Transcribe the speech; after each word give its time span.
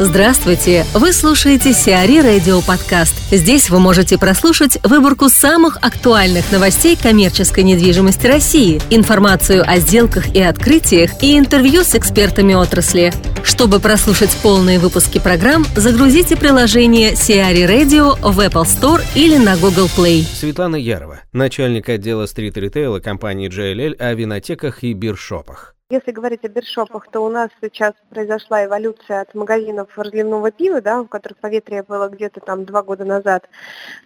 Здравствуйте! 0.00 0.84
Вы 0.92 1.12
слушаете 1.12 1.72
Сиари 1.72 2.18
Радио 2.18 2.60
Подкаст. 2.62 3.14
Здесь 3.30 3.70
вы 3.70 3.78
можете 3.78 4.18
прослушать 4.18 4.76
выборку 4.82 5.28
самых 5.28 5.76
актуальных 5.82 6.50
новостей 6.50 6.96
коммерческой 7.00 7.62
недвижимости 7.62 8.26
России, 8.26 8.80
информацию 8.90 9.62
о 9.64 9.78
сделках 9.78 10.34
и 10.34 10.40
открытиях 10.42 11.22
и 11.22 11.38
интервью 11.38 11.84
с 11.84 11.94
экспертами 11.94 12.54
отрасли. 12.54 13.12
Чтобы 13.44 13.78
прослушать 13.78 14.36
полные 14.42 14.80
выпуски 14.80 15.20
программ, 15.20 15.64
загрузите 15.76 16.36
приложение 16.36 17.14
Сиари 17.14 17.62
Radio 17.62 18.18
в 18.20 18.40
Apple 18.40 18.64
Store 18.64 19.00
или 19.14 19.36
на 19.36 19.56
Google 19.56 19.88
Play. 19.96 20.24
Светлана 20.24 20.74
Ярова, 20.74 21.20
начальник 21.32 21.88
отдела 21.88 22.26
стрит-ритейла 22.26 22.98
компании 22.98 23.48
JLL 23.48 23.94
о 24.00 24.12
винотеках 24.14 24.82
и 24.82 24.92
биршопах. 24.92 25.73
Если 25.90 26.12
говорить 26.12 26.42
о 26.46 26.48
биршопах, 26.48 27.08
то 27.10 27.20
у 27.20 27.28
нас 27.28 27.50
сейчас 27.60 27.92
произошла 28.08 28.64
эволюция 28.64 29.20
от 29.20 29.34
магазинов 29.34 29.98
разливного 29.98 30.50
пива, 30.50 30.80
да, 30.80 31.02
у 31.02 31.06
которых 31.06 31.36
поветрие 31.36 31.82
было 31.82 32.08
где-то 32.08 32.40
там 32.40 32.64
два 32.64 32.82
года 32.82 33.04
назад, 33.04 33.50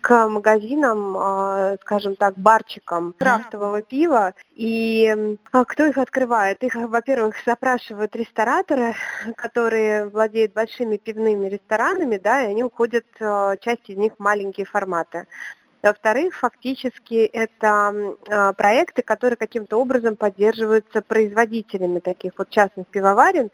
к 0.00 0.26
магазинам, 0.26 1.16
а, 1.16 1.76
скажем 1.82 2.16
так, 2.16 2.36
барчикам 2.36 3.14
крафтового 3.16 3.82
пива. 3.82 4.34
И 4.56 5.38
а, 5.52 5.64
кто 5.64 5.86
их 5.86 5.98
открывает? 5.98 6.64
Их, 6.64 6.74
во-первых, 6.74 7.36
запрашивают 7.46 8.16
рестораторы, 8.16 8.96
которые 9.36 10.08
владеют 10.08 10.54
большими 10.54 10.96
пивными 10.96 11.48
ресторанами, 11.48 12.18
да, 12.18 12.42
и 12.42 12.50
они 12.50 12.64
уходят, 12.64 13.06
а, 13.20 13.56
часть 13.56 13.88
из 13.88 13.96
них 13.96 14.14
маленькие 14.18 14.66
форматы. 14.66 15.28
Во-вторых, 15.80 16.34
фактически 16.34 17.24
это 17.26 17.94
э, 18.26 18.52
проекты, 18.54 19.02
которые 19.02 19.36
каким-то 19.36 19.76
образом 19.76 20.16
поддерживаются 20.16 21.02
производителями 21.02 22.00
таких 22.00 22.32
вот 22.36 22.50
частных 22.50 22.88
пивоварен, 22.88 23.50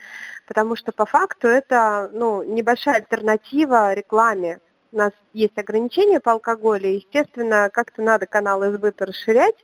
потому 0.46 0.74
что 0.74 0.92
по 0.92 1.04
факту 1.04 1.48
это 1.48 2.10
ну, 2.14 2.42
небольшая 2.42 2.96
альтернатива 2.96 3.92
рекламе. 3.92 4.60
У 4.90 4.96
нас 4.96 5.12
есть 5.34 5.58
ограничения 5.58 6.18
по 6.18 6.32
алкоголю, 6.32 6.88
естественно, 6.88 7.68
как-то 7.70 8.00
надо 8.00 8.26
каналы 8.26 8.72
сбыта 8.72 9.04
расширять. 9.04 9.56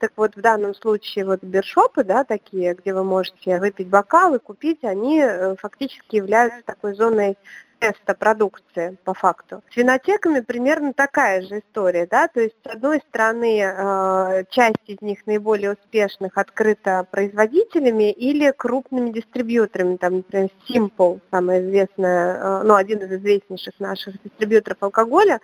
Так 0.00 0.12
вот, 0.16 0.34
в 0.34 0.40
данном 0.40 0.74
случае 0.74 1.24
вот 1.24 1.44
биршопы, 1.44 2.02
да, 2.02 2.24
такие, 2.24 2.74
где 2.74 2.92
вы 2.92 3.04
можете 3.04 3.60
выпить 3.60 3.88
бокал 3.88 4.34
и 4.34 4.40
купить, 4.40 4.82
они 4.82 5.20
э, 5.20 5.54
фактически 5.56 6.16
являются 6.16 6.62
такой 6.64 6.94
зоной 6.94 7.38
теста 7.84 8.14
продукции 8.14 8.96
по 9.04 9.12
факту. 9.12 9.62
С 9.70 9.76
винотеками 9.76 10.40
примерно 10.40 10.94
такая 10.94 11.42
же 11.42 11.58
история, 11.58 12.06
да, 12.10 12.28
то 12.28 12.40
есть 12.40 12.54
с 12.64 12.66
одной 12.66 13.02
стороны 13.08 13.60
э, 13.60 14.44
часть 14.48 14.82
из 14.86 15.02
них 15.02 15.26
наиболее 15.26 15.72
успешных 15.72 16.38
открыта 16.38 17.06
производителями 17.10 18.10
или 18.10 18.52
крупными 18.56 19.10
дистрибьюторами, 19.10 19.96
там, 19.96 20.16
например, 20.16 20.48
Simple, 20.68 21.20
самая 21.30 21.60
известная, 21.60 22.36
э, 22.36 22.62
ну, 22.62 22.74
один 22.74 23.00
из 23.00 23.12
известнейших 23.12 23.78
наших 23.78 24.22
дистрибьюторов 24.22 24.78
алкоголя, 24.80 25.40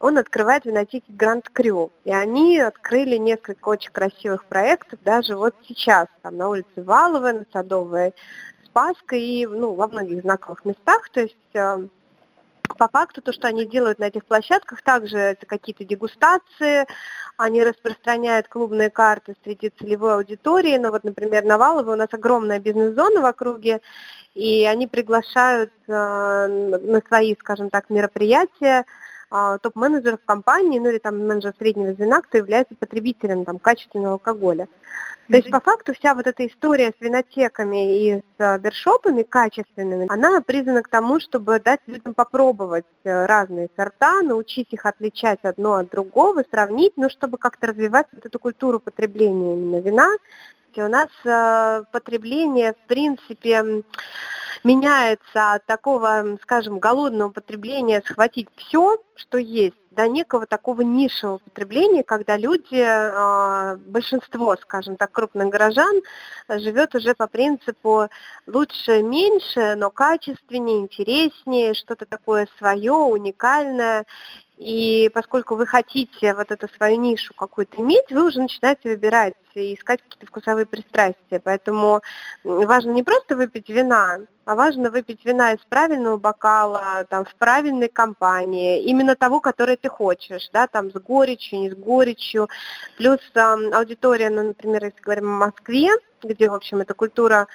он 0.00 0.18
открывает 0.18 0.66
винотеки 0.66 1.10
Grand 1.10 1.44
Cru. 1.54 1.90
И 2.04 2.10
они 2.10 2.58
открыли 2.58 3.16
несколько 3.16 3.68
очень 3.68 3.92
красивых 3.92 4.44
проектов 4.46 4.98
даже 5.04 5.36
вот 5.36 5.54
сейчас, 5.66 6.08
там 6.22 6.36
на 6.36 6.48
улице 6.48 6.66
Валовой, 6.76 7.32
на 7.34 7.44
Садовой 7.52 8.14
Спасской 8.70 9.20
и 9.20 9.46
ну, 9.46 9.74
во 9.74 9.88
многих 9.88 10.22
знаковых 10.22 10.64
местах. 10.64 11.08
То 11.10 11.20
есть 11.20 11.36
э, 11.54 11.86
по 12.78 12.88
факту 12.88 13.20
то, 13.20 13.32
что 13.32 13.48
они 13.48 13.66
делают 13.66 13.98
на 13.98 14.04
этих 14.04 14.24
площадках, 14.24 14.82
также 14.82 15.18
это 15.18 15.46
какие-то 15.46 15.84
дегустации, 15.84 16.86
они 17.36 17.64
распространяют 17.64 18.48
клубные 18.48 18.90
карты 18.90 19.34
среди 19.44 19.70
целевой 19.70 20.14
аудитории. 20.14 20.78
Ну 20.78 20.90
вот, 20.90 21.04
например, 21.04 21.44
на 21.44 21.58
Валово 21.58 21.92
у 21.92 21.96
нас 21.96 22.08
огромная 22.12 22.60
бизнес-зона 22.60 23.20
в 23.20 23.24
округе, 23.24 23.80
и 24.34 24.64
они 24.64 24.86
приглашают 24.86 25.72
э, 25.88 25.92
на 25.92 27.02
свои, 27.08 27.34
скажем 27.38 27.70
так, 27.70 27.90
мероприятия 27.90 28.84
топ-менеджеров 29.30 30.20
компании, 30.24 30.78
ну 30.78 30.90
или 30.90 30.98
там 30.98 31.26
менеджер 31.26 31.54
среднего 31.58 31.94
звена, 31.94 32.20
кто 32.20 32.38
является 32.38 32.74
потребителем 32.74 33.44
там, 33.44 33.58
качественного 33.58 34.14
алкоголя. 34.14 34.68
То 35.30 35.36
есть 35.36 35.50
по 35.50 35.60
факту 35.60 35.94
вся 35.94 36.14
вот 36.14 36.26
эта 36.26 36.44
история 36.44 36.92
с 36.98 37.00
винотеками 37.00 37.98
и 37.98 38.18
с 38.18 38.22
э, 38.38 38.58
бершопами 38.58 39.22
качественными, 39.22 40.06
она 40.08 40.40
призвана 40.40 40.82
к 40.82 40.88
тому, 40.88 41.20
чтобы 41.20 41.60
дать 41.60 41.78
людям 41.86 42.14
попробовать 42.14 42.84
э, 43.04 43.26
разные 43.26 43.68
сорта, 43.76 44.22
научить 44.22 44.72
их 44.72 44.86
отличать 44.86 45.38
одно 45.44 45.74
от 45.74 45.90
другого, 45.90 46.42
сравнить, 46.50 46.94
ну, 46.96 47.08
чтобы 47.08 47.38
как-то 47.38 47.68
развивать 47.68 48.08
вот 48.12 48.26
эту 48.26 48.40
культуру 48.40 48.80
потребления 48.80 49.54
именно 49.54 49.80
вина. 49.80 50.08
У 50.84 50.88
нас 50.88 51.08
э, 51.24 51.84
потребление, 51.92 52.74
в 52.74 52.86
принципе, 52.86 53.84
меняется 54.64 55.54
от 55.54 55.66
такого, 55.66 56.38
скажем, 56.42 56.78
голодного 56.78 57.30
потребления 57.30 58.02
схватить 58.04 58.48
все, 58.56 58.98
что 59.14 59.38
есть, 59.38 59.76
до 59.90 60.06
некого 60.06 60.46
такого 60.46 60.82
низшего 60.82 61.38
потребления, 61.38 62.04
когда 62.04 62.36
люди, 62.36 62.80
а, 62.80 63.76
большинство, 63.76 64.56
скажем 64.56 64.96
так, 64.96 65.10
крупных 65.10 65.48
горожан, 65.48 66.00
живет 66.48 66.94
уже 66.94 67.14
по 67.14 67.26
принципу 67.26 68.08
лучше 68.46 69.02
меньше, 69.02 69.74
но 69.76 69.90
качественнее, 69.90 70.78
интереснее, 70.78 71.74
что-то 71.74 72.06
такое 72.06 72.48
свое, 72.58 72.92
уникальное. 72.92 74.06
И 74.60 75.10
поскольку 75.14 75.56
вы 75.56 75.66
хотите 75.66 76.34
вот 76.34 76.50
эту 76.50 76.68
свою 76.76 77.00
нишу 77.00 77.32
какую-то 77.32 77.80
иметь, 77.80 78.10
вы 78.10 78.26
уже 78.26 78.42
начинаете 78.42 78.90
выбирать 78.90 79.32
и 79.54 79.74
искать 79.74 80.02
какие-то 80.02 80.26
вкусовые 80.26 80.66
пристрастия. 80.66 81.40
Поэтому 81.42 82.02
важно 82.44 82.90
не 82.90 83.02
просто 83.02 83.36
выпить 83.36 83.70
вина, 83.70 84.18
а 84.44 84.54
важно 84.54 84.90
выпить 84.90 85.24
вина 85.24 85.52
из 85.52 85.60
правильного 85.70 86.18
бокала, 86.18 87.06
там, 87.08 87.24
в 87.24 87.34
правильной 87.36 87.88
компании, 87.88 88.82
именно 88.82 89.16
того, 89.16 89.40
который 89.40 89.78
ты 89.78 89.88
хочешь, 89.88 90.50
да, 90.52 90.66
там, 90.66 90.90
с 90.90 90.94
горечью, 90.94 91.60
не 91.60 91.70
с 91.70 91.74
горечью. 91.74 92.50
Плюс 92.98 93.18
э, 93.34 93.40
аудитория, 93.40 94.28
ну, 94.28 94.42
например, 94.42 94.84
если 94.84 95.00
говорим 95.00 95.30
о 95.36 95.46
Москве, 95.46 95.88
где, 96.22 96.50
в 96.50 96.54
общем, 96.54 96.82
эта 96.82 96.92
культура 96.92 97.48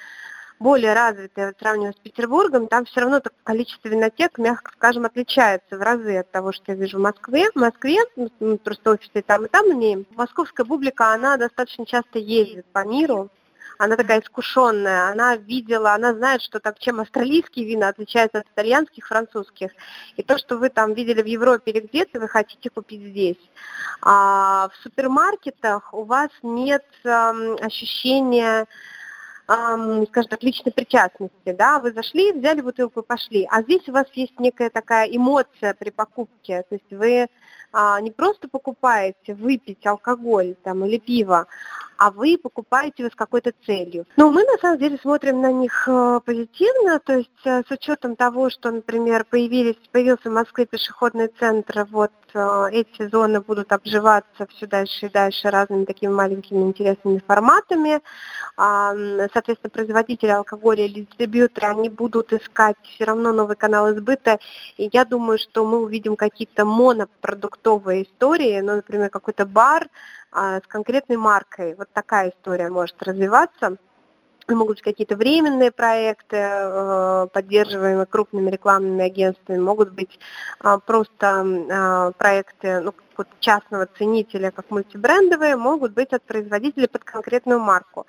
более 0.58 0.94
развитая, 0.94 1.48
вот, 1.48 1.56
сравнивая 1.58 1.92
с 1.92 1.96
Петербургом, 1.96 2.66
там 2.66 2.84
все 2.84 3.00
равно 3.00 3.20
количество 3.44 3.88
винотек, 3.88 4.38
мягко 4.38 4.72
скажем, 4.72 5.04
отличается 5.04 5.76
в 5.76 5.82
разы 5.82 6.18
от 6.18 6.30
того, 6.30 6.52
что 6.52 6.72
я 6.72 6.74
вижу 6.74 6.98
в 6.98 7.02
Москве. 7.02 7.50
В 7.52 7.56
Москве, 7.56 7.98
ну, 8.16 8.58
просто 8.58 8.92
офисы 8.92 9.22
там 9.22 9.46
и 9.46 9.48
там 9.48 9.70
имеем, 9.72 10.06
московская 10.16 10.64
публика, 10.64 11.12
она 11.12 11.36
достаточно 11.36 11.84
часто 11.86 12.18
ездит 12.18 12.66
по 12.72 12.84
миру, 12.84 13.30
она 13.78 13.96
такая 13.96 14.20
искушенная, 14.20 15.10
она 15.10 15.36
видела, 15.36 15.92
она 15.92 16.14
знает, 16.14 16.40
что 16.40 16.60
так, 16.60 16.78
чем 16.78 17.00
австралийские 17.00 17.66
вина 17.66 17.88
отличаются 17.88 18.38
от 18.38 18.46
итальянских, 18.46 19.06
французских. 19.06 19.70
И 20.16 20.22
то, 20.22 20.38
что 20.38 20.56
вы 20.56 20.70
там 20.70 20.94
видели 20.94 21.22
в 21.22 21.26
Европе 21.26 21.72
или 21.72 21.80
где-то, 21.80 22.20
вы 22.20 22.28
хотите 22.28 22.70
купить 22.70 23.02
здесь. 23.02 23.40
А 24.00 24.68
в 24.68 24.76
супермаркетах 24.82 25.92
у 25.92 26.04
вас 26.04 26.30
нет 26.42 26.86
эм, 27.04 27.56
ощущения 27.60 28.66
эм, 29.48 30.06
скажем 30.06 30.30
так, 30.30 30.42
личной 30.42 30.72
причастности, 30.72 31.52
да, 31.52 31.78
вы 31.78 31.92
зашли, 31.92 32.32
взяли 32.32 32.60
бутылку 32.60 33.00
и 33.00 33.06
пошли, 33.06 33.46
а 33.50 33.62
здесь 33.62 33.88
у 33.88 33.92
вас 33.92 34.06
есть 34.14 34.38
некая 34.38 34.70
такая 34.70 35.06
эмоция 35.06 35.74
при 35.74 35.90
покупке, 35.90 36.64
то 36.68 36.74
есть 36.74 36.90
вы 36.90 37.28
а, 37.72 38.00
не 38.00 38.10
просто 38.10 38.48
покупаете 38.48 39.34
выпить 39.34 39.86
алкоголь 39.86 40.54
там 40.62 40.84
или 40.84 40.98
пиво, 40.98 41.46
а 41.98 42.10
вы 42.10 42.38
покупаете 42.38 42.94
его 42.98 43.10
с 43.10 43.14
какой-то 43.14 43.52
целью. 43.64 44.06
Но 44.16 44.30
мы 44.30 44.44
на 44.44 44.58
самом 44.58 44.78
деле 44.78 44.98
смотрим 44.98 45.40
на 45.40 45.52
них 45.52 45.88
э, 45.88 46.20
позитивно, 46.24 46.98
то 47.00 47.14
есть 47.14 47.30
э, 47.44 47.62
с 47.66 47.70
учетом 47.70 48.16
того, 48.16 48.50
что, 48.50 48.70
например, 48.70 49.24
появились, 49.28 49.76
появился 49.92 50.30
в 50.30 50.32
Москве 50.32 50.66
пешеходный 50.66 51.28
центр, 51.38 51.86
вот 51.90 52.12
э, 52.34 52.66
эти 52.72 53.08
зоны 53.08 53.40
будут 53.40 53.72
обживаться 53.72 54.46
все 54.46 54.66
дальше 54.66 55.06
и 55.06 55.10
дальше 55.10 55.50
разными 55.50 55.84
такими 55.84 56.12
маленькими 56.12 56.62
интересными 56.62 57.22
форматами. 57.26 58.00
Соответственно, 58.56 59.70
производители 59.70 60.30
алкоголя 60.30 60.84
или 60.84 61.02
дистрибьюторы, 61.02 61.68
они 61.68 61.88
будут 61.90 62.32
искать 62.32 62.76
все 62.82 63.04
равно 63.04 63.32
новый 63.32 63.56
канал 63.56 63.92
избыта. 63.92 64.38
И 64.76 64.88
я 64.92 65.04
думаю, 65.04 65.38
что 65.38 65.66
мы 65.66 65.78
увидим 65.78 66.16
какие-то 66.16 66.64
монопродуктовые 66.64 68.04
истории, 68.04 68.60
ну, 68.60 68.76
например, 68.76 69.10
какой-то 69.10 69.44
бар, 69.44 69.88
а, 70.32 70.58
с 70.58 70.66
конкретной 70.66 71.16
маркой. 71.16 71.74
Вот 71.74 71.88
такая 71.92 72.30
история 72.30 72.68
может 72.68 73.02
развиваться. 73.02 73.76
Могут 74.48 74.76
быть 74.76 74.82
какие-то 74.82 75.16
временные 75.16 75.72
проекты, 75.72 76.36
э, 76.36 77.26
поддерживаемые 77.32 78.06
крупными 78.06 78.48
рекламными 78.48 79.04
агентствами, 79.04 79.58
могут 79.58 79.90
быть 79.90 80.20
а, 80.60 80.78
просто 80.78 81.44
а, 81.68 82.12
проекты, 82.12 82.80
ну, 82.80 82.94
вот 83.18 83.28
частного 83.40 83.86
ценителя, 83.98 84.50
как 84.50 84.70
мультибрендовые, 84.70 85.56
могут 85.56 85.92
быть 85.92 86.12
от 86.12 86.22
производителя 86.22 86.88
под 86.88 87.04
конкретную 87.04 87.60
марку. 87.60 88.06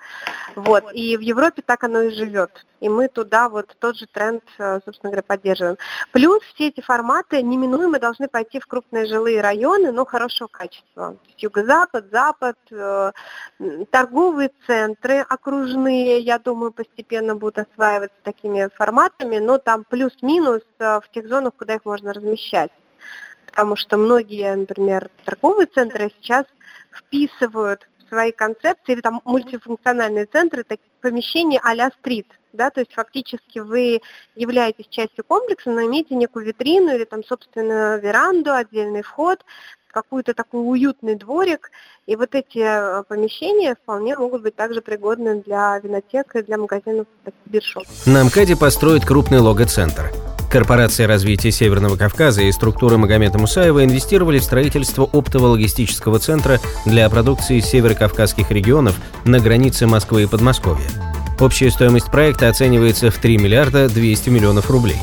Вот. 0.54 0.92
И 0.92 1.16
в 1.16 1.20
Европе 1.20 1.62
так 1.64 1.84
оно 1.84 2.02
и 2.02 2.10
живет. 2.10 2.64
И 2.80 2.88
мы 2.88 3.08
туда 3.08 3.48
вот 3.48 3.74
тот 3.80 3.96
же 3.96 4.06
тренд, 4.06 4.42
э, 4.58 4.80
собственно 4.84 5.10
говоря, 5.10 5.22
поддерживаем. 5.22 5.76
Плюс 6.12 6.42
все 6.54 6.68
эти 6.68 6.80
форматы 6.80 7.42
неминуемо 7.42 7.98
должны 7.98 8.28
пойти 8.28 8.60
в 8.60 8.66
крупные 8.66 9.06
жилые 9.06 9.40
районы, 9.40 9.90
но 9.90 10.04
хорошего 10.04 10.48
качества. 10.48 11.16
Юго-запад, 11.38 12.06
запад, 12.12 12.56
э, 12.70 13.12
торговые 13.90 14.50
центры 14.66 15.20
окружные, 15.20 16.20
я 16.20 16.38
думаю, 16.38 16.72
постепенно 16.72 17.34
будут 17.34 17.66
осваиваться 17.70 18.16
такими 18.22 18.68
форматами, 18.74 19.38
но 19.38 19.58
там 19.58 19.84
плюс-минус 19.84 20.62
э, 20.78 21.00
в 21.00 21.10
тех 21.12 21.28
зонах, 21.28 21.54
куда 21.56 21.74
их 21.74 21.84
можно 21.84 22.12
размещать 22.12 22.70
потому 23.48 23.76
что 23.76 23.96
многие, 23.96 24.54
например, 24.54 25.10
торговые 25.24 25.66
центры 25.66 26.12
сейчас 26.20 26.44
вписывают 26.92 27.88
в 27.98 28.08
свои 28.08 28.30
концепции, 28.30 28.92
или 28.92 29.00
там 29.00 29.20
мультифункциональные 29.24 30.26
центры, 30.26 30.64
такие 30.64 30.90
помещения 31.00 31.60
а-ля 31.62 31.90
стрит, 31.98 32.26
да, 32.52 32.70
то 32.70 32.80
есть 32.80 32.92
фактически 32.92 33.58
вы 33.58 34.00
являетесь 34.34 34.86
частью 34.88 35.24
комплекса, 35.24 35.70
но 35.70 35.82
имеете 35.82 36.14
некую 36.14 36.46
витрину 36.46 36.94
или 36.94 37.04
там, 37.04 37.24
собственно, 37.24 37.96
веранду, 37.98 38.52
отдельный 38.52 39.02
вход, 39.02 39.44
какой-то 39.92 40.34
такой 40.34 40.60
уютный 40.60 41.14
дворик, 41.14 41.70
и 42.06 42.16
вот 42.16 42.34
эти 42.34 42.58
э, 42.58 43.02
помещения 43.08 43.74
вполне 43.74 44.16
могут 44.16 44.42
быть 44.42 44.56
также 44.56 44.80
пригодны 44.80 45.42
для 45.42 45.78
винотек 45.78 46.36
и 46.36 46.42
для 46.42 46.58
магазинов 46.58 47.06
биршоп. 47.46 47.84
На 48.06 48.24
МКАДе 48.24 48.56
построят 48.56 49.04
крупный 49.04 49.40
лого-центр. 49.40 50.10
Корпорация 50.50 51.06
развития 51.06 51.50
Северного 51.50 51.96
Кавказа 51.96 52.40
и 52.42 52.52
структура 52.52 52.96
Магомета 52.96 53.38
Мусаева 53.38 53.84
инвестировали 53.84 54.38
в 54.38 54.44
строительство 54.44 55.04
оптового 55.04 55.52
логистического 55.52 56.18
центра 56.18 56.58
для 56.86 57.08
продукции 57.10 57.60
северокавказских 57.60 58.50
регионов 58.50 58.96
на 59.26 59.40
границе 59.40 59.86
Москвы 59.86 60.22
и 60.22 60.26
Подмосковья. 60.26 60.88
Общая 61.38 61.70
стоимость 61.70 62.10
проекта 62.10 62.48
оценивается 62.48 63.10
в 63.10 63.18
3 63.18 63.36
миллиарда 63.38 63.88
200 63.88 64.30
миллионов 64.30 64.70
рублей. 64.70 64.96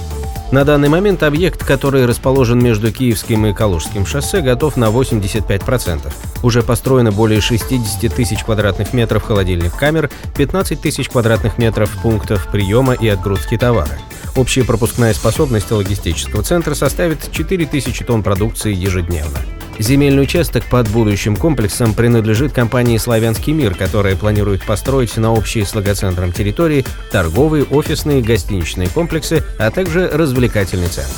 На 0.51 0.63
данный 0.63 0.89
момент 0.89 1.23
объект, 1.23 1.65
который 1.65 2.05
расположен 2.05 2.59
между 2.59 2.91
Киевским 2.91 3.47
и 3.47 3.53
Калужским 3.53 4.05
шоссе, 4.05 4.41
готов 4.41 4.77
на 4.77 4.85
85%. 4.85 6.13
Уже 6.43 6.61
построено 6.61 7.11
более 7.11 7.41
60 7.41 8.13
тысяч 8.13 8.43
квадратных 8.43 8.93
метров 8.93 9.23
холодильных 9.23 9.75
камер, 9.75 10.11
15 10.37 10.79
тысяч 10.79 11.09
квадратных 11.09 11.57
метров 11.57 11.89
пунктов 12.01 12.47
приема 12.51 12.93
и 12.93 13.07
отгрузки 13.07 13.57
товара. 13.57 13.97
Общая 14.35 14.63
пропускная 14.63 15.13
способность 15.13 15.71
логистического 15.71 16.43
центра 16.43 16.75
составит 16.75 17.31
4000 17.31 18.03
тонн 18.03 18.21
продукции 18.21 18.73
ежедневно. 18.73 19.39
Земельный 19.77 20.23
участок 20.23 20.63
под 20.69 20.89
будущим 20.89 21.35
комплексом 21.35 21.93
принадлежит 21.93 22.53
компании 22.53 22.97
«Славянский 22.97 23.53
мир», 23.53 23.75
которая 23.75 24.15
планирует 24.15 24.65
построить 24.65 25.17
на 25.17 25.33
общей 25.33 25.63
с 25.63 25.75
логоцентром 25.75 26.31
территории 26.31 26.85
торговые, 27.11 27.65
офисные, 27.65 28.21
гостиничные 28.21 28.87
комплексы, 28.87 29.43
а 29.59 29.71
также 29.71 30.09
развлекательный 30.09 30.87
центр. 30.87 31.11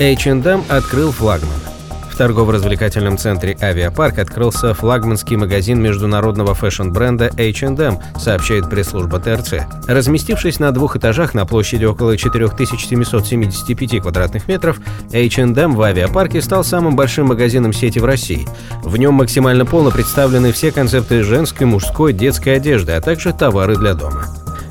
H&M 0.00 0.64
открыл 0.68 1.12
флагман– 1.12 1.60
в 2.16 2.18
торгово-развлекательном 2.18 3.18
центре 3.18 3.58
«Авиапарк» 3.60 4.18
открылся 4.18 4.72
флагманский 4.72 5.36
магазин 5.36 5.82
международного 5.82 6.54
фэшн-бренда 6.54 7.30
H&M, 7.36 7.98
сообщает 8.18 8.70
пресс-служба 8.70 9.20
ТРЦ. 9.20 9.66
Разместившись 9.86 10.58
на 10.58 10.72
двух 10.72 10.96
этажах 10.96 11.34
на 11.34 11.44
площади 11.44 11.84
около 11.84 12.16
4775 12.16 14.00
квадратных 14.00 14.48
метров, 14.48 14.78
H&M 15.12 15.74
в 15.74 15.82
авиапарке 15.82 16.40
стал 16.40 16.64
самым 16.64 16.96
большим 16.96 17.26
магазином 17.26 17.74
сети 17.74 17.98
в 17.98 18.06
России. 18.06 18.48
В 18.82 18.96
нем 18.96 19.12
максимально 19.12 19.66
полно 19.66 19.90
представлены 19.90 20.52
все 20.52 20.72
концепты 20.72 21.22
женской, 21.22 21.66
мужской, 21.66 22.14
детской 22.14 22.56
одежды, 22.56 22.92
а 22.92 23.02
также 23.02 23.34
товары 23.34 23.76
для 23.76 23.92
дома. 23.92 24.24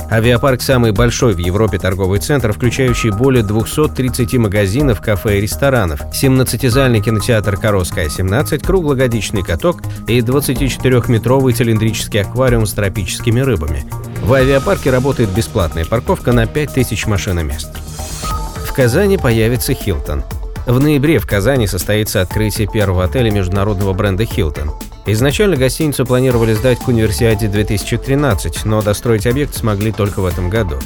Авиапарк– 0.09 0.61
самый 0.63 0.91
большой 0.91 1.33
в 1.33 1.39
Европе 1.39 1.79
торговый 1.79 2.19
центр, 2.19 2.53
включающий 2.53 3.09
более 3.09 3.43
230 3.43 4.35
магазинов, 4.35 5.01
кафе 5.01 5.39
и 5.39 5.41
ресторанов, 5.41 6.01
17-зальный 6.11 7.01
кинотеатр 7.01 7.57
«Коровская-17», 7.57 8.63
круглогодичный 8.63 9.41
каток 9.41 9.81
и 10.07 10.19
24-метровый 10.19 11.53
цилиндрический 11.53 12.21
аквариум 12.21 12.67
с 12.67 12.73
тропическими 12.73 13.39
рыбами. 13.39 13.83
В 14.21 14.33
авиапарке 14.33 14.91
работает 14.91 15.29
бесплатная 15.31 15.85
парковка 15.85 16.31
на 16.33 16.45
5000 16.45 17.07
машиномест. 17.07 17.69
В 18.67 18.73
Казани 18.73 19.17
появится 19.17 19.73
«Хилтон». 19.73 20.23
В 20.67 20.79
ноябре 20.79 21.19
в 21.19 21.27
Казани 21.27 21.67
состоится 21.67 22.21
открытие 22.21 22.67
первого 22.67 23.03
отеля 23.03 23.31
международного 23.31 23.93
бренда 23.93 24.25
«Хилтон». 24.25 24.71
Изначально 25.07 25.55
гостиницу 25.55 26.03
планировали 26.03 26.53
сдать 26.53 26.79
к 26.79 26.87
универсиаде 26.87 27.47
2013, 27.47 28.65
но 28.65 28.81
достроить 28.81 29.27
объект 29.27 29.55
смогли 29.55 29.91
только 29.91 30.19
в 30.19 30.25
этом 30.25 30.49
году. 30.49 30.77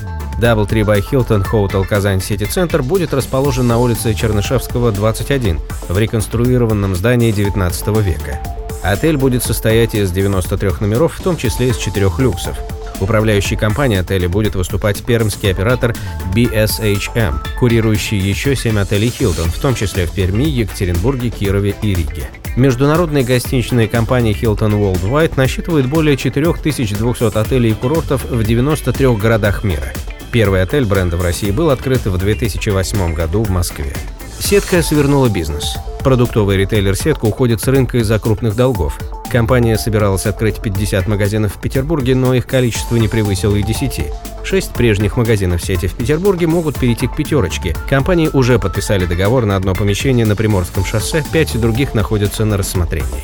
Doubletree 0.41 0.83
by 0.83 1.01
Hilton 1.09 1.45
Hotel 1.49 1.85
Казань 1.87 2.21
Сити 2.21 2.43
Центр 2.43 2.81
будет 2.81 3.13
расположен 3.13 3.67
на 3.67 3.77
улице 3.77 4.13
Чернышевского, 4.13 4.91
21, 4.91 5.59
в 5.87 5.97
реконструированном 5.97 6.95
здании 6.95 7.31
19 7.31 7.87
века. 7.99 8.41
Отель 8.83 9.17
будет 9.17 9.43
состоять 9.43 9.95
из 9.95 10.11
93 10.11 10.71
номеров, 10.81 11.13
в 11.13 11.23
том 11.23 11.37
числе 11.37 11.69
из 11.69 11.77
четырех 11.77 12.19
люксов. 12.19 12.57
Управляющей 12.99 13.55
компанией 13.55 13.99
отеля 13.99 14.27
будет 14.27 14.55
выступать 14.55 15.01
пермский 15.03 15.51
оператор 15.51 15.95
BSHM, 16.35 17.35
курирующий 17.57 18.17
еще 18.17 18.55
семь 18.55 18.79
отелей 18.79 19.13
Hilton, 19.17 19.49
в 19.49 19.59
том 19.59 19.75
числе 19.75 20.05
в 20.05 20.11
Перми, 20.11 20.43
Екатеринбурге, 20.43 21.29
Кирове 21.29 21.75
и 21.81 21.95
Риге. 21.95 22.29
Международная 22.59 23.23
гостиничная 23.23 23.87
компания 23.87 24.33
Hilton 24.33 24.71
Worldwide 24.71 25.35
насчитывает 25.37 25.87
более 25.87 26.17
4200 26.17 27.37
отелей 27.37 27.71
и 27.71 27.73
курортов 27.73 28.25
в 28.25 28.43
93 28.43 29.15
городах 29.15 29.63
мира. 29.63 29.93
Первый 30.33 30.61
отель 30.61 30.83
бренда 30.83 31.15
в 31.15 31.23
России 31.23 31.51
был 31.51 31.69
открыт 31.69 32.05
в 32.05 32.17
2008 32.17 33.13
году 33.13 33.43
в 33.43 33.49
Москве. 33.49 33.93
Сетка 34.41 34.81
свернула 34.81 35.29
бизнес. 35.29 35.77
Продуктовый 36.03 36.57
ритейлер 36.57 36.97
«Сетка» 36.97 37.25
уходит 37.25 37.61
с 37.61 37.67
рынка 37.67 37.97
из-за 37.99 38.19
крупных 38.19 38.57
долгов. 38.57 38.99
Компания 39.29 39.77
собиралась 39.77 40.25
открыть 40.25 40.59
50 40.59 41.07
магазинов 41.07 41.55
в 41.55 41.61
Петербурге, 41.61 42.15
но 42.15 42.33
их 42.33 42.47
количество 42.47 42.95
не 42.95 43.07
превысило 43.07 43.55
и 43.55 43.63
10. 43.63 44.07
Шесть 44.43 44.73
прежних 44.73 45.17
магазинов 45.17 45.63
сети 45.63 45.87
в 45.87 45.93
Петербурге 45.93 46.47
могут 46.47 46.79
перейти 46.79 47.07
к 47.07 47.15
пятерочке. 47.15 47.75
Компании 47.87 48.29
уже 48.33 48.57
подписали 48.57 49.05
договор 49.05 49.45
на 49.45 49.55
одно 49.55 49.75
помещение 49.75 50.25
на 50.25 50.35
Приморском 50.35 50.83
шоссе, 50.83 51.23
пять 51.31 51.59
других 51.59 51.93
находятся 51.93 52.43
на 52.45 52.57
рассмотрении. 52.57 53.23